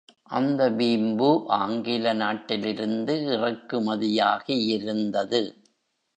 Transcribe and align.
அந்த 0.29 0.69
வீம்பு 0.69 1.47
ஆங்கில 1.47 2.13
நாட்டிலிருந்து 2.13 3.29
இறக்குமதியாகியிருந்தது. 3.29 5.55